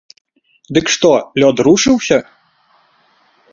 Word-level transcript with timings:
Дык 0.77 0.85
што 0.93 1.11
лёд 1.43 1.55
рушыўся? 1.69 2.17